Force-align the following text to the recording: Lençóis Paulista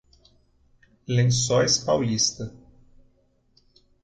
Lençóis 1.07 1.77
Paulista 1.77 2.51